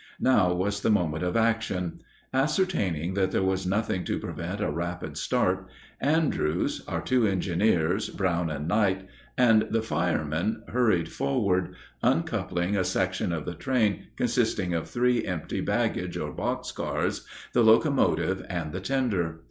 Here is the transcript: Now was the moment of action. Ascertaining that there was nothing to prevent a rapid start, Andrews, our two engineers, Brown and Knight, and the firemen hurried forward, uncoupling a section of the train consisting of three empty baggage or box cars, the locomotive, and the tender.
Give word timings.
Now 0.19 0.51
was 0.51 0.81
the 0.81 0.89
moment 0.89 1.23
of 1.23 1.37
action. 1.37 2.01
Ascertaining 2.33 3.13
that 3.13 3.29
there 3.29 3.43
was 3.43 3.67
nothing 3.67 4.03
to 4.05 4.17
prevent 4.17 4.59
a 4.59 4.71
rapid 4.71 5.15
start, 5.15 5.67
Andrews, 5.99 6.83
our 6.87 7.01
two 7.01 7.27
engineers, 7.27 8.09
Brown 8.09 8.49
and 8.49 8.67
Knight, 8.67 9.07
and 9.37 9.67
the 9.69 9.83
firemen 9.83 10.63
hurried 10.69 11.09
forward, 11.11 11.75
uncoupling 12.01 12.75
a 12.75 12.83
section 12.83 13.31
of 13.31 13.45
the 13.45 13.53
train 13.53 14.07
consisting 14.15 14.73
of 14.73 14.89
three 14.89 15.23
empty 15.27 15.61
baggage 15.61 16.17
or 16.17 16.31
box 16.31 16.71
cars, 16.71 17.27
the 17.53 17.61
locomotive, 17.63 18.43
and 18.49 18.71
the 18.73 18.81
tender. 18.81 19.39